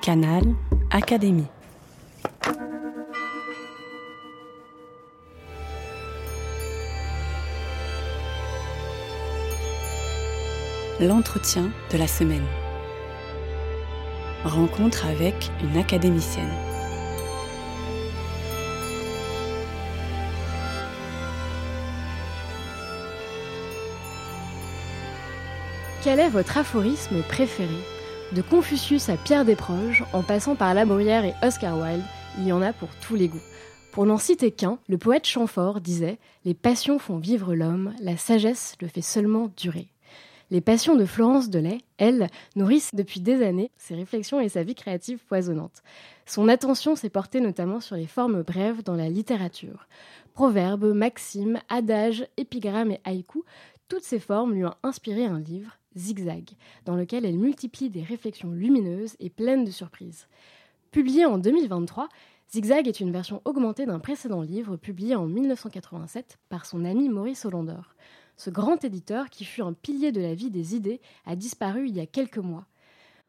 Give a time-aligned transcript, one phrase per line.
[0.00, 0.42] Canal
[0.90, 1.46] Académie.
[11.00, 12.46] L'entretien de la semaine.
[14.44, 16.46] Rencontre avec une académicienne.
[26.02, 27.97] Quel est votre aphorisme préféré?
[28.34, 32.04] De Confucius à Pierre Desproges, en passant par La Bruyère et Oscar Wilde,
[32.36, 33.40] il y en a pour tous les goûts.
[33.90, 38.74] Pour n'en citer qu'un, le poète Chamfort disait Les passions font vivre l'homme, la sagesse
[38.82, 39.88] le fait seulement durer.
[40.50, 44.74] Les passions de Florence Delay, elles, nourrissent depuis des années ses réflexions et sa vie
[44.74, 45.82] créative foisonnante.
[46.26, 49.88] Son attention s'est portée notamment sur les formes brèves dans la littérature.
[50.34, 53.42] Proverbes, maximes, adages, épigrammes et haïkus,
[53.88, 56.50] toutes ces formes lui ont inspiré un livre, Zigzag,
[56.84, 60.28] dans lequel elle multiplie des réflexions lumineuses et pleines de surprises.
[60.90, 62.08] Publié en 2023,
[62.50, 67.44] Zigzag est une version augmentée d'un précédent livre publié en 1987 par son ami Maurice
[67.44, 67.82] Hollander.
[68.38, 71.96] Ce grand éditeur, qui fut un pilier de la vie des idées, a disparu il
[71.96, 72.66] y a quelques mois.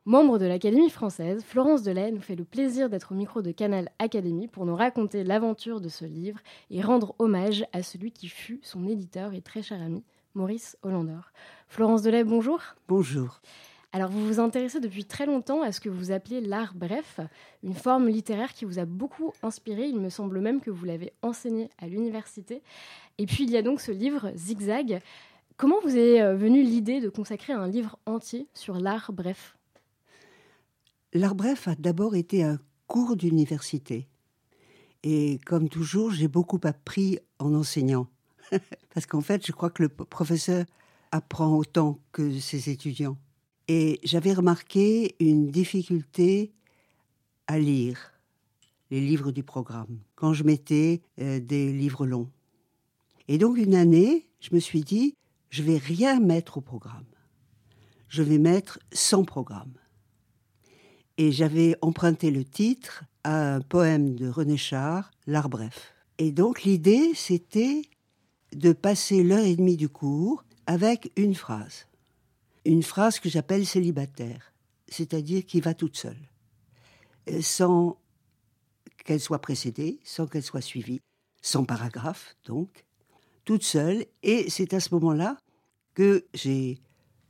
[0.06, 3.90] Membre de l'Académie française, Florence Delay nous fait le plaisir d'être au micro de Canal
[4.00, 8.62] Académie pour nous raconter l'aventure de ce livre et rendre hommage à celui qui fut
[8.64, 11.20] son éditeur et très cher ami, Maurice Hollander.
[11.70, 12.60] Florence Delay, bonjour.
[12.88, 13.42] Bonjour.
[13.94, 17.20] Alors, vous vous intéressez depuis très longtemps à ce que vous appelez l'art bref,
[17.64, 19.88] une forme littéraire qui vous a beaucoup inspiré.
[19.88, 22.64] Il me semble même que vous l'avez enseigné à l'université.
[23.20, 25.00] Et puis, il y a donc ce livre, Zigzag.
[25.58, 29.56] Comment vous est euh, venue l'idée de consacrer un livre entier sur l'art bref?
[31.14, 34.08] L'art bref a d'abord été un cours d'université.
[35.04, 38.08] Et comme toujours, j'ai beaucoup appris en enseignant.
[38.94, 40.66] Parce qu'en fait, je crois que le professeur
[41.12, 43.18] apprend autant que ses étudiants.
[43.68, 46.52] Et j'avais remarqué une difficulté
[47.48, 48.14] à lire
[48.92, 52.30] les livres du programme quand je mettais euh, des livres longs.
[53.28, 55.16] Et donc une année, je me suis dit,
[55.50, 57.06] je vais rien mettre au programme.
[58.08, 59.74] Je vais mettre sans programme.
[61.18, 65.94] Et j'avais emprunté le titre à un poème de René Char, L'art bref.
[66.18, 67.84] Et donc l'idée, c'était
[68.56, 71.88] de passer l'heure et demie du cours avec une phrase.
[72.64, 74.54] Une phrase que j'appelle célibataire,
[74.88, 76.30] c'est-à-dire qui va toute seule,
[77.28, 77.98] euh, sans
[79.04, 81.02] qu'elle soit précédée, sans qu'elle soit suivie,
[81.42, 82.86] sans paragraphe donc,
[83.46, 84.06] toute seule.
[84.22, 85.40] Et c'est à ce moment-là
[85.96, 86.78] que j'ai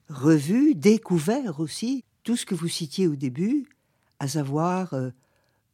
[0.09, 3.69] revu, découvert aussi tout ce que vous citiez au début,
[4.19, 5.11] à savoir euh,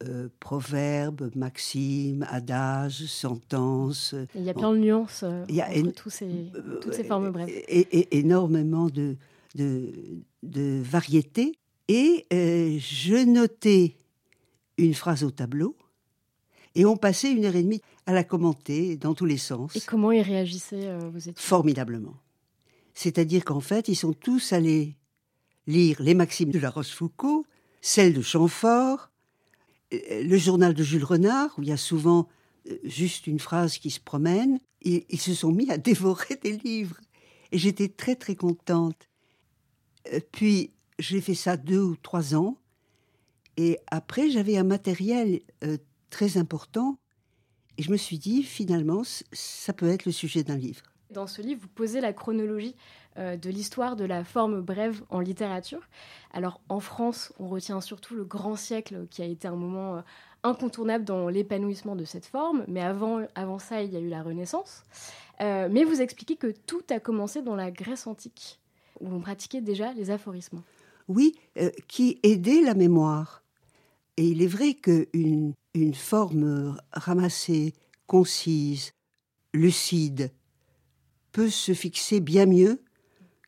[0.04, 4.14] euh, proverbes, maximes, adages, sentences.
[4.34, 6.28] Il y a plein de nuances euh, il y a entre tous ces,
[6.82, 7.48] toutes ces formes brèves.
[7.48, 9.16] Et, énormément de,
[9.54, 9.92] de,
[10.42, 11.54] de variétés.
[11.88, 13.96] Et je notais
[14.76, 15.76] une phrase au tableau
[16.74, 19.74] et on passait une heure et demie à la commenter dans tous les sens.
[19.76, 22.16] Et comment ils réagissaient, vos étudiants Formidablement.
[22.92, 24.96] C'est-à-dire qu'en fait, ils sont tous allés
[25.66, 27.44] lire les maximes de La Rochefoucauld,
[27.80, 29.15] celles de Chamfort, euh,
[29.92, 32.28] le journal de Jules Renard, où il y a souvent
[32.68, 37.00] euh, juste une phrase qui se promène, ils se sont mis à dévorer des livres.
[37.52, 39.08] Et j'étais très très contente.
[40.12, 42.58] Euh, puis j'ai fait ça deux ou trois ans,
[43.56, 45.40] et après j'avais un matériel
[46.10, 46.98] très important,
[47.78, 49.02] et je me suis dit finalement
[49.32, 50.82] ça peut être le sujet d'un livre.
[51.10, 52.74] Dans ce livre, vous posez la chronologie
[53.18, 55.82] euh, de l'histoire de la forme brève en littérature.
[56.32, 60.00] Alors en France, on retient surtout le grand siècle qui a été un moment euh,
[60.42, 64.22] incontournable dans l'épanouissement de cette forme, mais avant, avant ça, il y a eu la
[64.22, 64.82] Renaissance.
[65.40, 68.60] Euh, mais vous expliquez que tout a commencé dans la Grèce antique,
[69.00, 70.62] où on pratiquait déjà les aphorismes.
[71.08, 71.36] Oui,
[71.86, 73.42] qui aidait la mémoire.
[74.16, 77.74] Et il est vrai qu'une une forme ramassée,
[78.06, 78.92] concise,
[79.52, 80.30] lucide,
[81.36, 82.80] peut se fixer bien mieux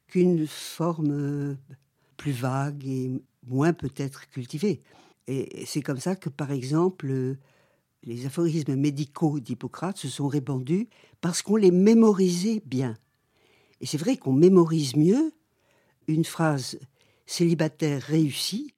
[0.08, 1.54] qu'une forme euh,
[2.18, 3.10] plus vague et
[3.46, 4.82] moins peut-être cultivée.
[5.26, 7.36] Et c'est comme ça que, par exemple,
[8.02, 10.90] les aphorismes médicaux d'Hippocrate se sont répandus
[11.22, 12.94] parce qu'on les mémorisait bien.
[13.80, 15.32] Et c'est vrai qu'on mémorise mieux
[16.08, 16.78] une phrase
[17.24, 18.74] célibataire réussie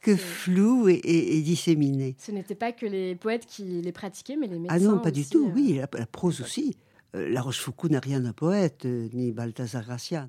[0.00, 2.16] que floue et, disséminée.
[2.18, 4.76] Ce n'était pas que les poètes qui les pratiquaient, mais les médecins.
[4.76, 6.76] Ah non, pas du tout, euh, oui, la, prose aussi.
[7.14, 10.28] Euh, la Rochefoucauld n'a rien d'un poète, ni Balthazar Gracian.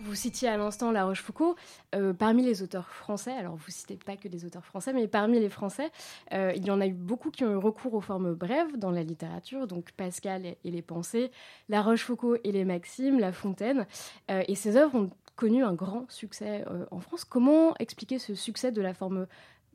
[0.00, 1.56] vous citiez à l'instant La Rochefoucauld.
[2.18, 5.48] parmi les auteurs français, alors vous citez pas que des auteurs français, mais parmi les
[5.48, 5.90] Français,
[6.30, 9.02] il y en a eu beaucoup qui ont eu recours aux formes brèves dans la
[9.02, 11.32] littérature, donc Pascal et, les Pensées,
[11.68, 13.86] La Rochefoucauld et les Maximes, La Fontaine.
[14.28, 17.24] et ces œuvres ont connu un grand succès en France.
[17.24, 19.26] Comment expliquer ce succès de la forme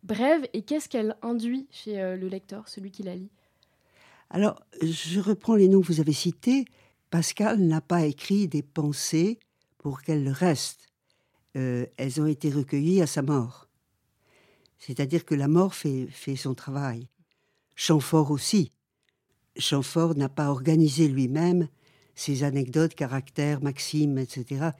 [0.03, 3.29] brève et qu'est-ce qu'elle induit chez le lecteur, celui qui la lit?
[4.29, 6.65] Alors, je reprends les noms que vous avez cités.
[7.09, 9.39] Pascal n'a pas écrit des pensées
[9.79, 10.87] pour qu'elles restent.
[11.57, 13.67] Euh, elles ont été recueillies à sa mort.
[14.77, 17.09] C'est-à-dire que la mort fait, fait son travail.
[17.75, 18.71] Chamfort aussi.
[19.57, 21.67] Chamfort n'a pas organisé lui-même
[22.13, 24.71] ses anecdotes, caractères, maximes, etc.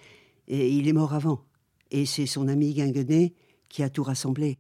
[0.47, 1.43] Et il est mort avant.
[1.89, 3.33] Et c'est son ami Guinguenet
[3.67, 4.59] qui a tout rassemblé.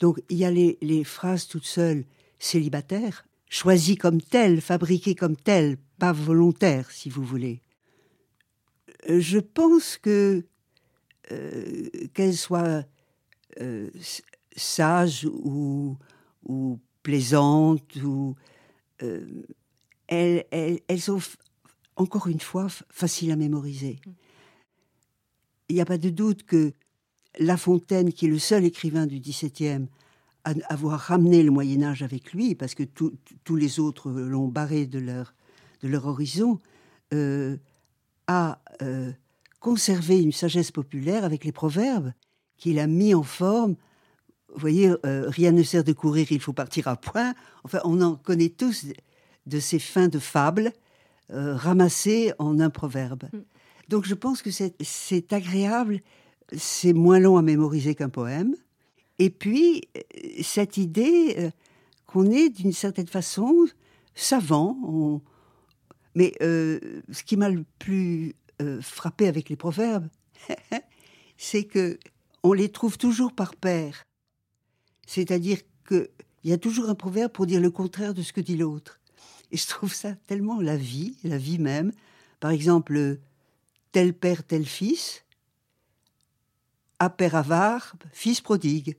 [0.00, 2.04] Donc il y a les, les phrases toutes seules
[2.38, 7.60] célibataires, choisie comme telle, fabriquée comme telle, pas volontaire, si vous voulez.
[9.08, 10.44] Euh, je pense que
[11.32, 12.84] euh, qu'elle soit
[13.60, 13.90] euh,
[14.54, 15.96] sage ou,
[16.44, 18.36] ou, plaisante, ou,
[20.08, 21.20] elles, sont
[21.96, 23.98] encore une fois faciles à mémoriser.
[25.68, 26.72] Il n'y a pas de doute que
[27.38, 29.86] La Fontaine, qui est le seul écrivain du XVIIe
[30.68, 34.98] avoir ramené le Moyen Âge avec lui, parce que tous les autres l'ont barré de
[34.98, 35.34] leur,
[35.82, 36.60] de leur horizon,
[37.12, 37.56] euh,
[38.26, 39.12] a euh,
[39.60, 42.12] conservé une sagesse populaire avec les proverbes
[42.56, 43.76] qu'il a mis en forme.
[44.52, 47.34] Vous voyez, euh, rien ne sert de courir, il faut partir à point.
[47.64, 48.86] Enfin, on en connaît tous
[49.46, 50.72] de ces fins de fables
[51.28, 53.24] ramassées en un proverbe.
[53.32, 53.38] Mm.
[53.88, 56.00] Donc je pense que c'est agréable,
[56.56, 58.54] c'est moins long à mémoriser qu'un poème.
[59.18, 60.00] Et puis, euh,
[60.42, 61.50] cette idée euh,
[62.06, 63.66] qu'on est d'une certaine façon
[64.14, 65.22] savant.
[66.14, 68.34] Mais euh, ce qui m'a le plus
[68.80, 70.08] frappé avec les proverbes,
[71.36, 71.98] c'est que
[72.42, 74.06] on les trouve toujours par paire.
[75.06, 76.08] C'est-à-dire qu'il
[76.44, 78.98] y a toujours un proverbe pour dire le contraire de ce que dit l'autre.
[79.52, 81.92] Et je trouve ça tellement la vie, la vie même.
[82.40, 83.18] Par exemple,
[83.92, 85.25] tel père, tel fils,
[86.98, 88.96] à père avare, fils prodigue.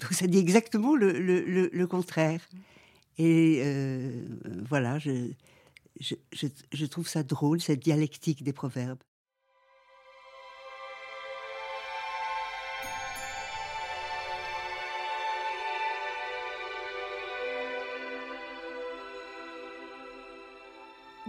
[0.00, 2.40] Donc ça dit exactement le, contraire.
[3.18, 4.24] Et euh,
[4.68, 5.32] voilà, je,
[6.00, 8.98] je, trouve ça drôle, cette dialectique des proverbes.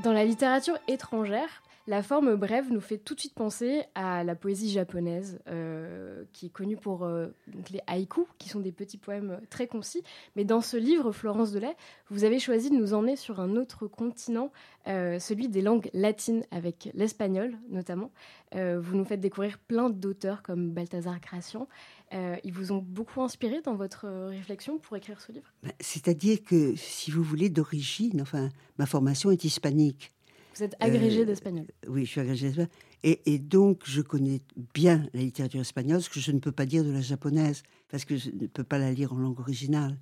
[0.03, 4.35] Dans la littérature étrangère, la forme brève nous fait tout de suite penser à la
[4.35, 7.27] poésie japonaise, euh, qui est connue pour euh,
[7.71, 10.03] les haïkus, qui sont des petits poèmes très concis.
[10.35, 11.75] Mais dans ce livre, Florence Delay,
[12.09, 14.51] vous avez choisi de nous emmener sur un autre continent,
[14.87, 18.11] euh, celui des langues latines, avec l'espagnol notamment.
[18.53, 21.67] vous nous faites découvrir plein d'auteurs comme Balthazar Gracian.
[22.11, 25.51] ils vous ont beaucoup inspiré dans votre réflexion pour écrire ce livre?
[25.63, 30.11] Ben, C'est-à-dire que, si vous voulez, d'origine, enfin, ma formation est hispanique.
[30.55, 31.65] Vous êtes agrégé euh, d'espagnol.
[31.87, 32.69] Oui, je suis agrégé d'espagnol.
[33.03, 34.41] Et, donc, je connais
[34.75, 38.05] bien la littérature espagnole, ce que je ne peux pas dire de la japonaise, parce
[38.05, 39.97] que je ne peux pas la lire en langue originale.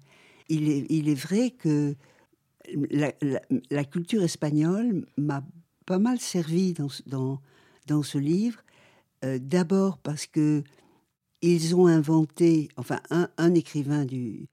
[0.50, 1.96] Il est, il est vrai que
[2.92, 5.44] la, culture espagnole m'a
[5.86, 7.40] pas mal servi dans, dans,
[7.88, 8.62] dans ce livre.
[9.24, 10.64] Euh, d'abord parce que
[11.42, 14.50] ils ont inventé, enfin, un, un écrivain du,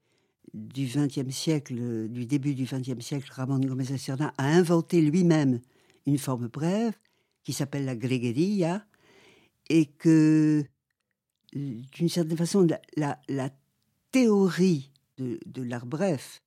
[0.53, 5.59] du XXe siècle, du début du XXe siècle, Ramon Gómez Serna, a inventé lui-même
[6.07, 6.93] une forme brève
[7.43, 8.83] qui s'appelle la grégueria
[9.69, 10.65] et que,
[11.53, 12.65] d'une certaine façon,
[12.95, 13.49] la, la,
[14.11, 16.41] théorie de, de l'art bref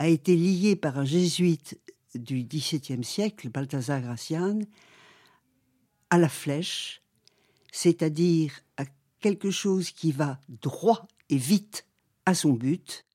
[0.00, 1.80] a été liée par un jésuite
[2.16, 4.58] du XVIIe siècle, Balthazar Gracian,
[6.10, 7.00] à la flèche,
[7.70, 8.84] c'est-à-dire à
[9.20, 11.86] quelque chose qui va droit et vite
[12.26, 13.06] à son but,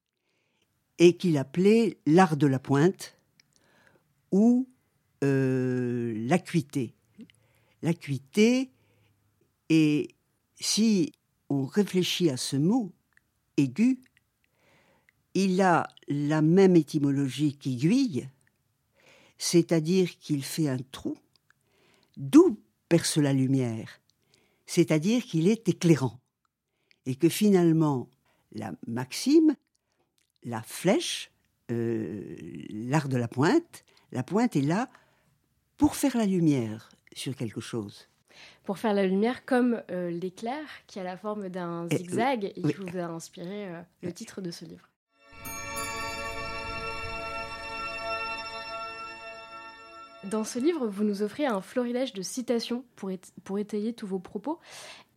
[0.98, 3.18] et qu'il appelait l'art de la pointe,
[4.32, 4.71] ou
[5.24, 6.94] euh, l'acuité.
[7.82, 8.72] L'acuité,
[9.70, 10.16] et
[10.60, 11.13] si
[11.50, 12.92] on réfléchit à ce mot,
[13.58, 14.00] aigu,
[15.34, 18.30] il a la même étymologie qu'aiguille,
[19.38, 21.18] c'est-à-dire qu'il fait un trou,
[22.18, 22.60] d'où
[22.90, 24.01] perce la lumière,
[24.66, 26.20] c'est-à-dire qu'il est éclairant,
[27.06, 28.10] et que finalement,
[28.51, 29.56] la maxime,
[30.44, 31.32] la flèche,
[31.72, 32.36] euh,
[32.70, 34.90] l'art de la pointe, la pointe est là
[35.82, 38.08] pour faire la lumière sur quelque chose.
[38.66, 42.74] Pour faire la lumière comme euh, l'éclair qui a la forme d'un zigzag et, qui
[42.74, 44.88] vous a inspiré euh, le titre de ce livre.
[50.26, 53.10] Dans ce livre, vous nous offrez un florilège de citations pour,
[53.44, 54.60] pour étayer tous vos propos.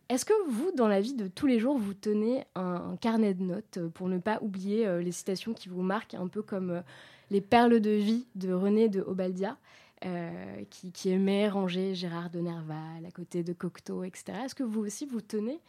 [0.09, 3.43] Est-ce que vous, dans la vie de tous les jours, vous tenez un, carnet de
[3.43, 6.81] notes pour ne pas oublier euh, les citations qui vous marquent, un peu comme euh,
[7.29, 9.57] les perles de vie de René de Obaldia,
[10.05, 14.37] euh, qui, aimait ranger Gérard de Nerval à côté de Cocteau, etc.
[14.45, 15.59] Est-ce que vous aussi, vous tenez,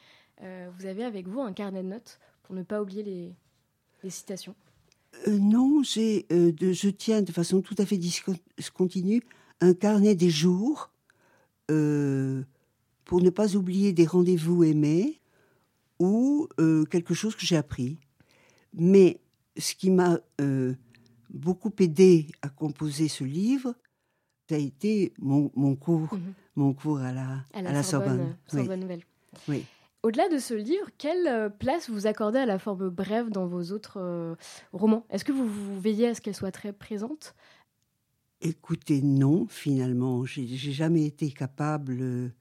[0.41, 4.55] vous avez avec vous un carnet de notes pour ne pas oublier les, citations?
[5.27, 9.23] Non, j'ai, je tiens de façon tout à fait discontinue
[9.61, 10.91] un carnet des jours
[11.67, 15.21] pour ne pas oublier des rendez-vous aimés
[15.99, 17.99] ou euh, quelque chose que j'ai appris.
[18.75, 19.21] Mais
[19.57, 20.75] ce qui m'a euh,
[21.31, 23.75] beaucoup aidé à composer ce livre,
[24.49, 26.35] ça a été mon, cours, mhm.
[26.55, 28.37] mon cours à la, à la, Sorbonne.
[29.49, 29.65] Oui.
[30.03, 33.73] Au-delà de ce livre, quelle euh, place vous accordez à la forme brève dans vos
[33.73, 34.37] autres
[34.73, 35.05] romans?
[35.11, 37.35] Est-ce que vous, vous veillez à ce qu'elle soit très présente?
[38.41, 40.25] Écoutez, non, finalement.
[40.25, 42.33] J'ai jamais été capable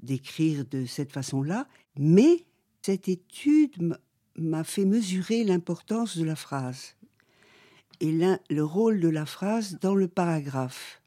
[0.00, 1.66] d'écrire de cette façon-là,
[1.98, 2.44] mais
[2.82, 3.96] cette étude
[4.36, 6.96] m'a fait mesurer l'importance de la phrase
[8.00, 11.02] et le rôle de la phrase dans le paragraphe.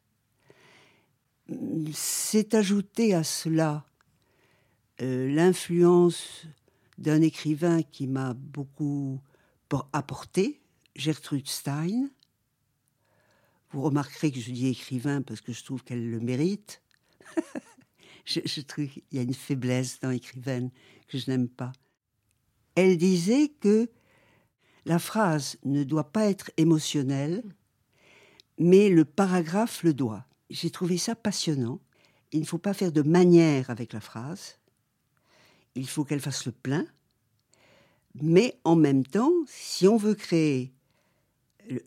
[1.92, 3.84] C'est ajouté à cela
[5.02, 6.46] euh, l'influence
[6.98, 9.20] d'un écrivain qui m'a beaucoup
[9.92, 10.60] apporté,
[10.94, 12.10] Gertrude Stein.
[13.72, 16.82] Vous remarquerez que je dis écrivain parce que je trouve qu'elle le mérite.
[18.24, 20.70] je, trouve qu'il y a une faiblesse dans l'écrivaine
[21.08, 21.72] que je n'aime pas.
[22.74, 23.88] Elle disait que
[24.86, 27.42] la phrase ne doit pas être émotionnelle,
[28.58, 30.24] mais le paragraphe le doit.
[30.50, 31.80] J'ai trouvé ça passionnant.
[32.32, 34.58] Il ne faut pas faire de manière avec la phrase.
[35.74, 36.86] Il faut qu'elle fasse le plein.
[38.20, 40.72] Mais en même temps, si on veut créer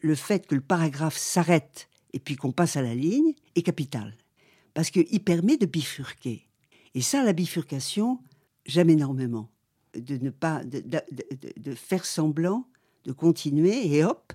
[0.02, 4.16] le fait que le paragraphe s'arrête et puis qu'on passe à la ligne, est capital
[4.74, 6.48] parce qu'il permet de bifurquer.
[6.96, 8.20] Et ça, la bifurcation,
[8.66, 9.50] j'aime énormément.
[9.96, 10.84] De ne pas, de,
[11.58, 12.68] de, faire semblant,
[13.06, 14.34] de continuer et hop,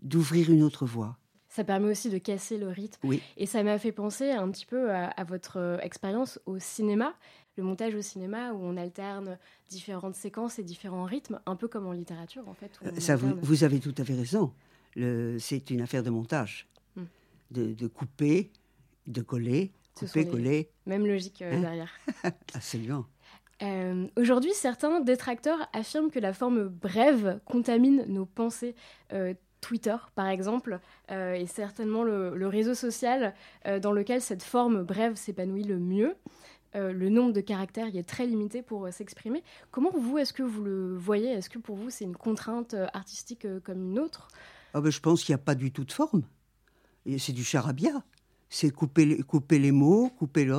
[0.00, 1.18] d'ouvrir une autre voie.
[1.48, 3.00] Ça permet aussi de casser le rythme.
[3.04, 3.22] Oui.
[3.36, 7.14] Et ça m'a fait penser un petit peu à, votre euh, expérience au cinéma,
[7.56, 9.38] le montage au cinéma où on alterne
[9.70, 12.78] différentes séquences et différents rythmes, un peu comme en littérature en fait.
[12.84, 14.52] Euh, ça, vous, vous, avez tout à fait raison.
[15.38, 17.04] C'est une affaire de montage, hmm.
[17.50, 18.50] de, de couper,
[19.06, 20.70] de coller, couper, coller.
[20.86, 21.90] Même logique euh, hein derrière.
[22.54, 23.06] Absolument.
[23.62, 28.74] Euh, Aujourd'hui, certains détracteurs affirment que la forme brève contamine nos pensées.
[29.12, 30.78] Euh, Twitter, par exemple,
[31.10, 33.34] euh, est certainement le, réseau social
[33.82, 36.14] dans lequel cette forme brève s'épanouit le mieux.
[36.74, 39.42] le nombre de caractères y est très limité pour s'exprimer.
[39.70, 41.30] Comment vous, est-ce que vous le voyez?
[41.30, 44.28] Est-ce que pour vous, c'est une contrainte artistique comme une autre?
[44.74, 46.22] Ah ben, Je pense qu'il n'y a pas du tout de forme.
[47.18, 48.04] C'est du charabia
[48.48, 50.54] c'est couper, les mots, couper le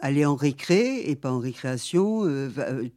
[0.00, 2.24] aller en récré et pas en récréation.
[2.24, 2.88] Euh, euh,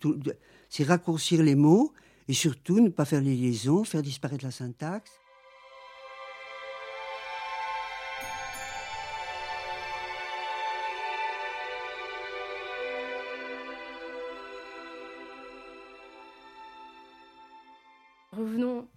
[0.70, 1.94] c'est raccourcir les mots
[2.28, 5.12] et surtout ne pas faire les liaisons, faire disparaître la syntaxe.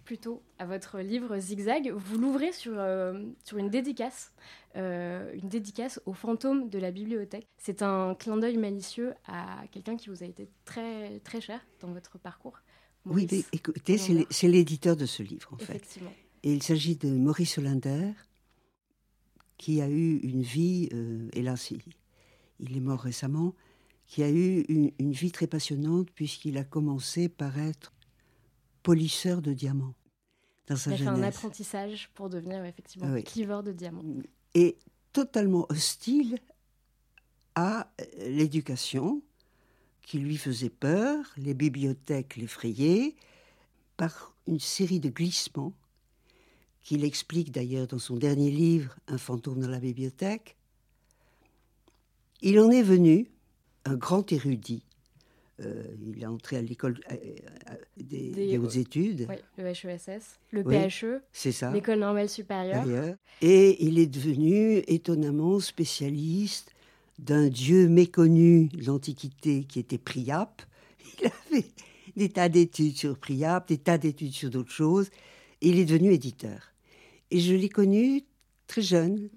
[0.07, 1.91] Plutôt à votre livre Zigzag.
[1.93, 4.31] Vous l'ouvrez sur, euh, sur une dédicace,
[4.77, 7.45] euh, une dédicace au fantôme de la bibliothèque.
[7.57, 11.91] C'est un clin d'œil malicieux à quelqu'un qui vous a été très, très cher dans
[11.91, 12.57] votre parcours.
[13.05, 15.99] oui, écoutez, c'est l'éditeur de ce livre, en fait.
[16.43, 18.13] Et il s'agit de Maurice Hollander,
[19.57, 21.81] qui a eu une vie, euh, hélas, il,
[22.61, 23.53] il, est mort récemment,
[24.05, 27.91] qui a eu une, une vie très passionnante puisqu'il a commencé par être
[28.83, 29.96] polisseur de diamants.
[30.67, 34.03] Dans sa Il a fait un apprentissage pour devenir effectivement cliveur de diamants.
[34.53, 34.77] Et
[35.13, 36.39] totalement hostile
[37.55, 39.21] à euh, l'éducation
[40.01, 43.15] qui lui faisait peur, les bibliothèques l'effrayaient,
[43.97, 45.73] par une série de glissements
[46.81, 50.55] qu'il explique d'ailleurs dans son dernier livre, Un fantôme dans la bibliothèque.
[52.41, 53.29] Il en est venu
[53.83, 54.83] un grand érudit
[55.65, 57.15] euh, il est entré à l'école euh,
[57.71, 59.25] euh, des, hautes études.
[59.27, 61.71] Oui, le HESS, le PHE, c'est ça.
[61.71, 63.15] l'école normale supérieure.
[63.41, 66.75] Et il est devenu étonnamment spécialiste
[67.17, 70.61] d'un dieu méconnu de l'Antiquité qui était Priape.
[71.19, 71.65] Il a fait
[72.15, 75.09] des tas d'études sur Priape, des tas d'études sur d'autres choses.
[75.61, 76.71] Et il est devenu éditeur.
[77.31, 78.23] Et je l'ai connu
[78.67, 79.29] très jeune,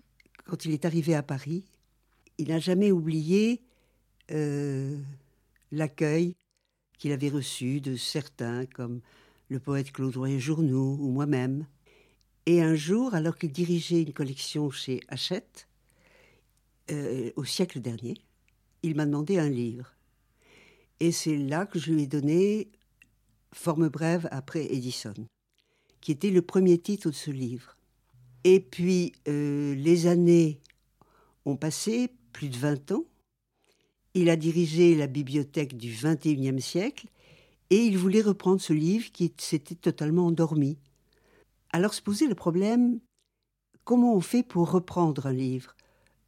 [0.45, 1.65] quand il est arrivé à Paris.
[2.37, 3.63] Il n'a jamais oublié
[5.73, 6.37] l'accueil
[6.99, 9.01] qu'il avait reçu de certains, comme
[9.49, 11.67] le poète Claude Royer-Journoux ou moi-même.
[12.47, 15.69] Et un jour, alors qu'il dirigeait une collection chez Hachette,
[16.91, 18.15] euh, au siècle dernier,
[18.83, 19.95] il m'a demandé un livre.
[20.99, 22.69] Et c'est là que je lui ai donné
[23.53, 25.15] Forme brève après Edison,
[26.01, 27.77] qui était le premier titre de ce livre.
[28.45, 30.61] Et puis, euh, les années
[31.45, 33.05] ont passé, plus de 20 ans.
[34.15, 37.07] Il a dirigé la bibliothèque du XXIe siècle
[37.71, 40.79] et il voulait reprendre ce livre qui s'était totalement endormi.
[41.73, 42.99] Alors se posait le problème,
[43.85, 45.77] comment on fait pour reprendre un livre?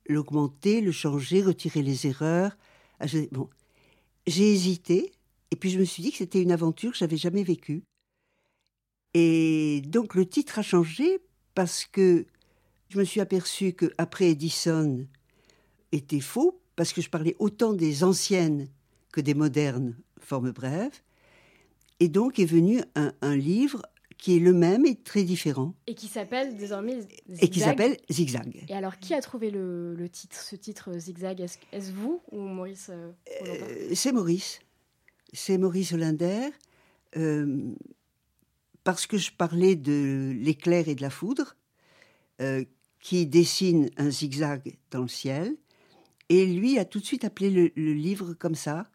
[0.06, 2.56] L'augmenter, le changer, retirer les erreurs?
[3.00, 3.50] Ah, Bon,
[4.28, 5.12] j'ai hésité,
[5.50, 7.82] et puis je me suis dit que c'était une aventure que j'avais jamais vécue.
[9.14, 11.18] Et donc le titre a changé
[11.54, 12.26] parce que
[12.88, 15.06] je me suis aperçu que après Edison
[15.90, 18.68] était faux, parce que je parlais autant des anciennes
[19.12, 21.00] que des modernes formes brèves.
[22.00, 23.82] Et donc est venu un, livre
[24.18, 25.74] qui est le même et très différent.
[25.86, 27.44] Et qui s'appelle désormais Zigzag.
[27.44, 28.64] Et qui s'appelle Zigzag.
[28.68, 31.40] Et alors, qui a trouvé le, titre, ce titre Zigzag?
[31.72, 33.12] Est-ce vous ou Maurice euh,
[33.46, 34.60] euh, C'est Maurice.
[35.32, 36.48] C'est Maurice Hollander.
[37.16, 37.72] Euh,
[38.84, 41.56] parce que je parlais de l'éclair et de la foudre,
[42.98, 45.56] qui dessine un zigzag dans le ciel.
[46.32, 48.86] Et lui a tout de suite appelé le, le livre comme ça.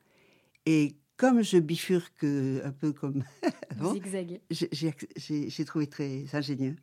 [0.65, 3.23] Et comme je bifurque un peu comme
[4.51, 6.75] j'ai trouvé très ingénieux.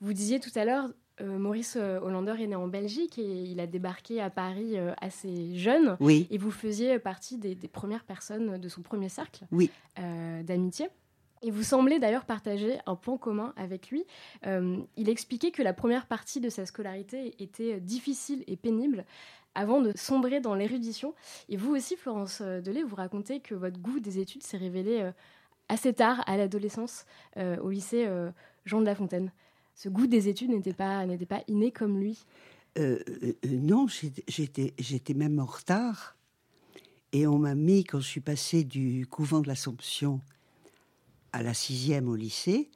[0.00, 0.88] Vous disiez tout à l'heure,
[1.20, 4.92] euh, Maurice euh, Hollander est né en Belgique et il a débarqué à Paris euh,
[5.00, 5.96] assez jeune.
[6.00, 6.26] Oui.
[6.30, 9.70] Et vous faisiez partie des, premières personnes de son premier cercle oui.
[10.42, 10.88] d'amitié.
[11.42, 14.04] Et vous semblez d'ailleurs partager un point commun avec lui.
[14.44, 19.04] il expliquait que la première partie de sa scolarité était difficile et pénible,
[19.58, 21.14] avant de sombrer dans l'érudition.
[21.48, 25.00] Et vous aussi, Florence euh, Delay, vous racontez que votre goût des études s'est révélé
[25.00, 25.10] euh,
[25.68, 28.08] assez tard, à l'adolescence, euh, au lycée
[28.64, 29.32] Jean de La Fontaine.
[29.74, 32.24] Ce goût des études n'était pas, pas inné comme lui.
[33.44, 33.86] non,
[34.28, 36.16] j'étais, j'étais même en retard.
[37.12, 40.20] Et on m'a mis, quand je suis passée du couvent de l'Assomption
[41.32, 42.70] à la sixième au lycée,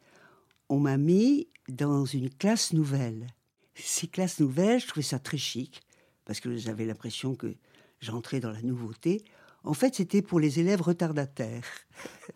[0.69, 3.29] on m'a mis dans une classe nouvelle.
[3.75, 5.81] Ces classes nouvelles, je trouvais ça très chic
[6.25, 7.55] parce que j'avais l'impression que
[8.01, 9.25] j'entrais dans la nouveauté.
[9.65, 11.65] En fait, c'était pour les élèves retardataires.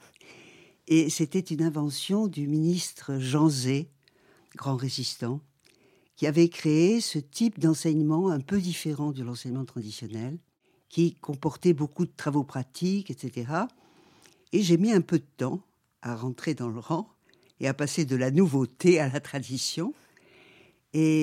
[0.88, 3.90] Et c'était une invention du ministre Jean Zé,
[4.54, 5.40] grand résistant,
[6.14, 10.38] qui avait créé ce type d'enseignement un peu différent de l'enseignement traditionnel,
[10.88, 13.52] qui comportait beaucoup de travaux pratiques, etc.
[14.52, 15.60] Et j'ai mis un peu de temps
[16.02, 17.10] à rentrer dans le rang
[17.58, 19.92] et à passer de la nouveauté à la tradition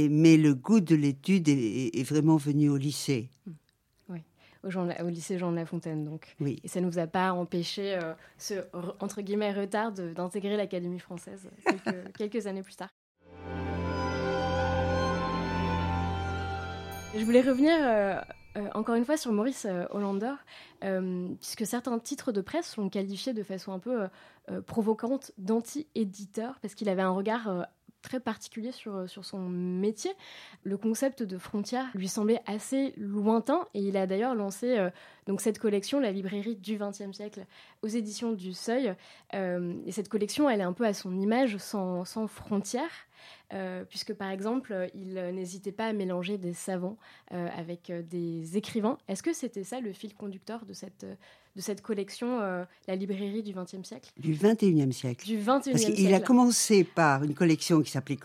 [0.09, 3.29] mais le goût de l'étude est, vraiment venu au lycée.
[3.47, 3.53] Hmm.
[4.09, 4.19] Oui,
[4.63, 6.35] au, lycée Jean de La Fontaine, donc.
[6.39, 6.59] Oui.
[6.63, 8.55] Et ça ne vous a pas empêché, euh, ce,
[8.99, 11.49] entre guillemets, retard d'intégrer l'Académie française
[12.17, 12.89] quelques, années plus tard.
[17.15, 18.19] Je voulais revenir euh,
[18.57, 20.33] euh, encore une fois sur Maurice Hollander,
[21.39, 24.07] puisque certains titres de presse l'ont qualifié de façon un peu
[24.65, 27.67] provocante d'anti-éditeur, parce qu'il avait un regard
[28.03, 30.11] très particulier sur, euh, sur son métier.
[30.63, 34.91] Le concept de frontière lui semblait assez lointain et il a d'ailleurs lancé euh,
[35.25, 37.47] donc cette collection, la librairie du XXe siècle,
[37.81, 38.93] aux éditions du Seuil.
[39.33, 43.07] Euh, et cette collection, elle est un peu à son image, sans, sans frontières.
[43.89, 46.97] puisque par exemple, il n'hésitait pas à mélanger des savants
[47.29, 48.97] avec des écrivains.
[49.07, 51.05] Est-ce que c'était ça le fil conducteur de cette,
[51.55, 55.25] de cette collection, euh, la librairie du XXe siècle Du XXIe siècle.
[55.25, 58.17] Du XXIe Parce qu'il a commencé par une collection qui s'appelait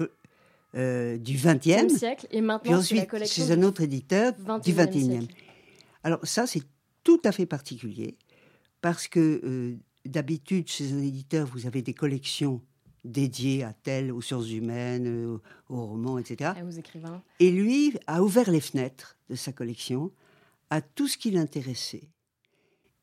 [0.74, 5.28] euh, du XXe siècle, et maintenant ensuite, la collection chez un autre éditeur du XXIe.
[6.04, 6.62] Alors ça, c'est
[7.04, 8.16] tout à fait particulier,
[8.80, 12.62] parce que euh, d'habitude, chez un éditeur, vous avez des collections
[13.04, 16.52] dédiées à tel, aux sciences humaines, aux, romans, etc.
[16.58, 17.22] Et aux écrivains.
[17.40, 20.12] Et lui a ouvert les fenêtres de sa collection
[20.70, 22.08] à tout ce qui l'intéressait.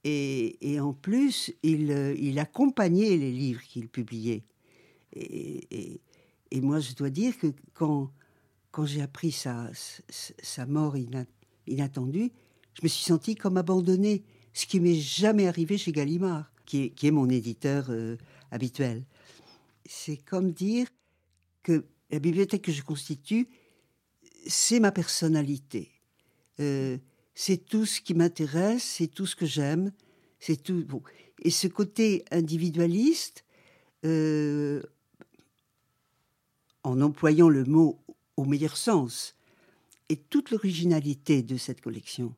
[0.08, 4.44] Et, en plus, il, euh, il, accompagnait les livres qu'il publiait.
[5.14, 6.00] Et,
[6.62, 8.12] moi, je dois dire que quand,
[8.84, 9.72] j'ai appris sa,
[10.68, 10.96] mort
[11.66, 12.32] inattendue,
[12.76, 16.90] je me suis senti comme abandonné, ce qui m'est jamais arrivé chez Gallimard, qui est,
[16.92, 18.16] qui est mon éditeur euh,
[18.52, 19.04] habituel.
[19.88, 20.88] C'est comme dire
[21.64, 23.48] que la bibliothèque que je constitue,
[24.46, 25.90] c'est ma personnalité.
[26.60, 26.98] Euh,
[27.36, 29.92] c'est tout ce qui m'intéresse, c'est tout ce que j'aime,
[30.40, 30.86] c'est tout.
[30.86, 31.04] Bon.
[31.44, 33.44] Et ce côté individualiste,
[34.06, 34.82] euh,
[36.84, 38.00] en employant le mot
[38.38, 39.36] au meilleur sens,
[40.10, 42.34] est toute l'originalité de cette collection.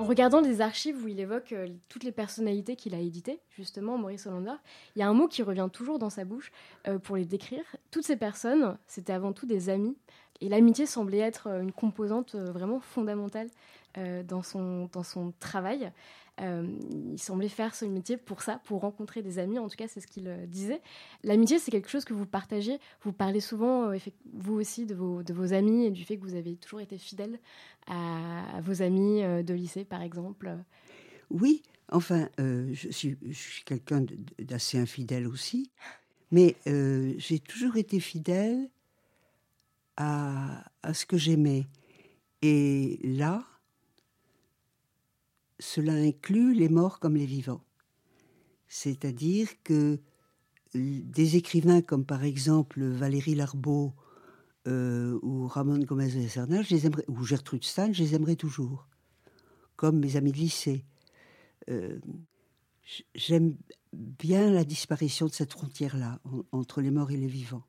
[0.00, 3.98] En regardant les archives où il évoque euh, toutes les personnalités qu'il a éditées, justement,
[3.98, 4.54] Maurice Hollander,
[4.96, 6.52] il y a un mot qui revient toujours dans sa bouche
[6.88, 7.64] euh, pour les décrire.
[7.90, 9.94] Toutes ces personnes, c'était avant tout des amis.
[10.40, 13.50] Et l'amitié semblait être euh, une composante vraiment fondamentale
[14.24, 15.92] dans, son, dans son travail.
[16.40, 16.66] Euh,
[17.12, 19.58] il semblait faire ce métier pour ça, pour rencontrer des amis.
[19.58, 20.80] En tout cas, c'est ce qu'il euh, disait.
[21.22, 22.78] L'amitié, c'est quelque chose que vous partagez.
[23.02, 23.98] Vous parlez souvent, euh,
[24.32, 27.38] vous aussi, de vos, amis et du fait que vous avez toujours été fidèle
[27.86, 30.56] à, vos amis de lycée, par exemple.
[31.30, 33.16] Oui, enfin, je suis,
[33.64, 34.04] quelqu'un
[34.38, 35.70] d'assez infidèle aussi,
[36.30, 38.68] mais j'ai toujours été fidèle
[39.96, 41.66] à ce que j'aimais.
[42.42, 43.44] Et là,
[45.60, 47.62] cela inclut les morts comme les vivants.
[48.66, 50.00] C'est-à-dire que
[50.74, 53.92] des écrivains comme par exemple Valérie Larbeau
[54.66, 56.60] euh, ou Ramon Gomez de Serna,
[57.08, 58.86] ou Gertrude Stein, je les aimerais toujours,
[59.76, 60.84] comme mes amis de lycée.
[61.68, 61.98] Euh,
[63.14, 63.56] j'aime
[63.92, 66.20] bien la disparition de cette frontière-là
[66.52, 67.64] entre les morts et les vivants.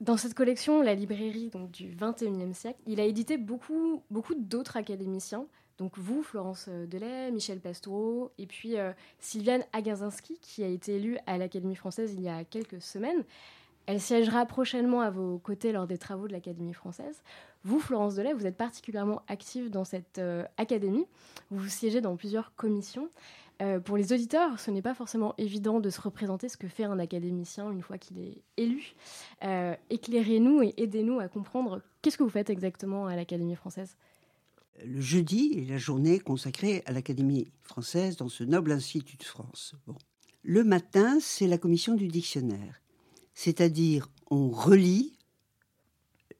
[0.00, 4.76] Dans cette collection, la librairie donc, du XXIe siècle, il a édité beaucoup, beaucoup d'autres
[4.76, 5.46] académiciens,
[5.78, 10.96] donc vous, Florence euh, Delay, Michel Pastoureau, et puis euh, Sylviane Agazinski, qui a été
[10.96, 13.24] élue à l'Académie française il y a quelques semaines.
[13.86, 17.22] Elle siégera prochainement à vos côtés lors des travaux de l'Académie française.
[17.64, 21.06] Vous, Florence Delay, vous êtes particulièrement active dans cette euh, académie.
[21.50, 23.10] Vous siégez dans plusieurs commissions.
[23.84, 26.98] pour les auditeurs, ce n'est pas forcément évident de se représenter ce que fait un
[26.98, 28.94] académicien une fois qu'il est élu.
[29.90, 33.96] Éclairez-nous et aidez-nous à comprendre qu'est-ce que vous faites exactement à l'Académie française
[34.82, 39.74] le jeudi est la journée consacrée à l'Académie française dans ce noble institut de France.
[40.42, 42.80] Le matin, c'est la commission du dictionnaire.
[43.34, 45.16] C'est-à-dire, on relit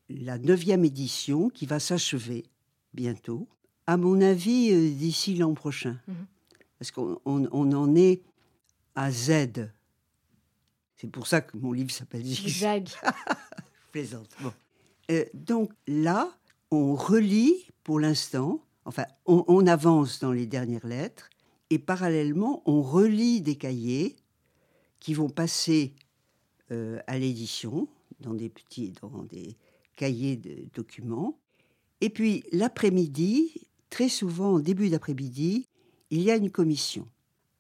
[0.08, 2.44] la neuvième édition qui va s'achever
[2.92, 3.48] bientôt,
[3.86, 6.00] à mon avis, euh, d'ici l'an prochain.
[6.06, 6.26] Mhm.
[6.78, 8.22] Parce qu'on en est
[8.94, 9.70] à Z.
[10.96, 12.88] C'est pour ça que mon livre s'appelle Zigzag.
[12.88, 13.10] Je
[13.92, 14.30] plaisante.
[15.10, 16.36] Euh, donc là,
[16.70, 21.30] on relit pour l'instant, enfin, on, avance dans les dernières lettres,
[21.70, 24.16] et parallèlement, on relit des cahiers
[25.00, 25.94] qui vont passer
[26.72, 27.88] euh, à l'édition,
[28.20, 29.56] dans des petits, dans des
[29.96, 31.38] cahiers de documents.
[32.00, 35.68] Et puis, l'après-midi, très souvent, en début d'après-midi,
[36.10, 37.06] il y a une commission.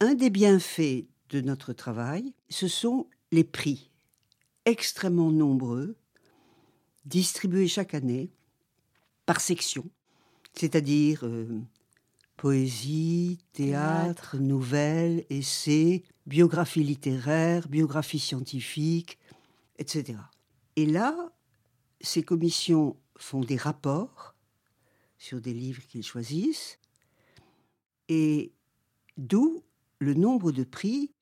[0.00, 3.90] Un des bienfaits de notre travail, ce sont les prix,
[4.64, 5.96] extrêmement nombreux,
[7.04, 8.30] distribués chaque année
[9.26, 9.84] par section,
[10.54, 11.60] c'est-à-dire euh,
[12.36, 19.18] poésie, théâtre, nouvelles, essais, biographie littéraire, biographie scientifique,
[19.78, 20.18] etc.
[20.76, 21.32] Et là,
[22.00, 24.34] ces commissions font des rapports
[25.18, 26.78] sur des livres qu'ils choisissent,
[28.08, 28.52] et
[29.16, 29.62] d'où
[29.98, 31.12] le nombre de prix,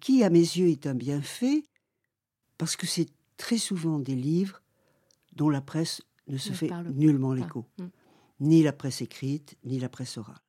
[0.00, 1.64] qui à mes yeux est un bienfait,
[2.58, 4.62] parce que c'est très souvent des livres
[5.34, 7.66] dont la presse ne se fait nullement l'écho.
[7.78, 7.86] Mm.
[8.40, 10.40] Ni la presse écrite, ni la presse orale.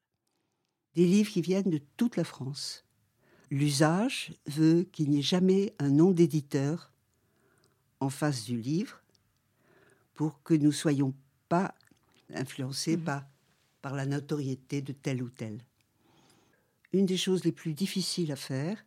[0.96, 2.86] Des livres qui viennent de toute la France.
[3.50, 6.92] L'usage veut qu'il n'y ait jamais un nom d'éditeur
[8.00, 9.02] en face du livre
[10.14, 11.14] pour que nous ne soyons
[11.48, 11.76] pas
[12.34, 13.04] influencés mm.
[13.04, 13.26] par,
[13.82, 15.64] par la notoriété de tel ou tel.
[16.92, 18.86] Une des choses les plus difficiles à faire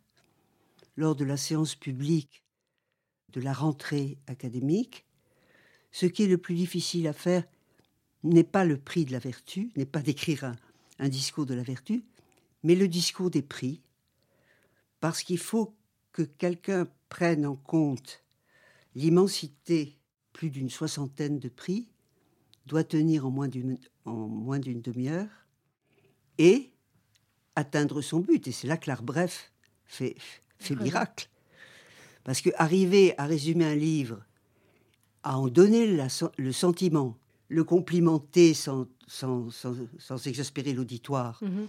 [0.95, 2.43] lors de la séance publique
[3.29, 5.05] de la rentrée académique,
[5.91, 7.45] ce qui est le plus difficile à faire
[8.23, 10.55] n'est pas le prix de la vertu, n'est pas d'écrire
[10.99, 12.03] un, discours de la vertu,
[12.63, 13.81] mais le discours des prix,
[14.99, 15.75] parce qu'il faut
[16.11, 18.23] que quelqu'un prenne en compte
[18.93, 19.97] l'immensité,
[20.33, 21.89] plus d'une soixantaine de prix,
[22.67, 25.29] doit tenir en moins d'une, demi-heure,
[26.37, 26.71] et
[27.55, 28.47] atteindre son but.
[28.47, 29.51] Et c'est là que l'art bref
[29.85, 30.15] fait,
[30.59, 31.29] fait miracle.
[32.23, 34.23] Parce que arriver à résumer un livre
[35.23, 35.87] à en donner
[36.37, 37.17] le sentiment,
[37.51, 41.37] le complimenter sans, sans, sans, exaspérer l'auditoire.
[41.41, 41.67] Mhm.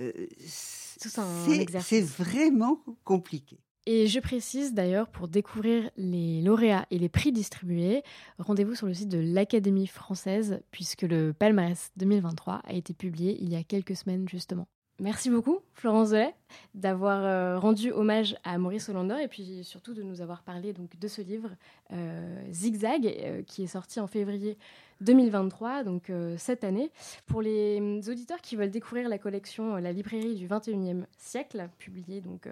[0.00, 3.58] Euh, c'est vraiment compliqué.
[3.86, 8.02] Et je précise d'ailleurs, pour découvrir les lauréats et les prix distribués,
[8.38, 13.48] rendez-vous sur le site de l'Académie française, puisque le palmarès 2023 a été publié il
[13.50, 14.68] y a quelques semaines justement.
[15.00, 16.34] Merci beaucoup, Florence Delay,
[16.74, 20.98] d'avoir euh, rendu hommage à Maurice Hollander et puis surtout de nous avoir parlé donc,
[20.98, 21.48] de ce livre
[21.94, 24.58] euh, Zigzag, euh, qui est sorti en février
[25.00, 26.90] 2023, donc cette année.
[27.24, 32.46] Pour les auditeurs qui veulent découvrir la collection La librairie du 21e siècle, publiée donc,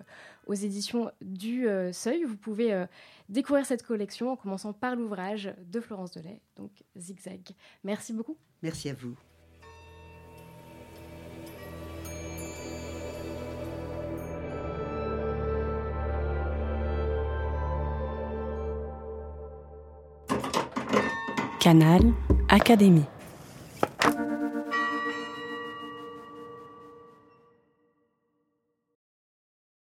[0.46, 2.86] aux éditions du Seuil, vous pouvez
[3.28, 7.42] découvrir cette collection en commençant par l'ouvrage de Florence Delay, donc Zigzag.
[7.84, 8.38] Merci beaucoup.
[8.62, 9.27] Merci à vous.
[21.68, 22.14] Canal
[22.48, 23.17] Académie.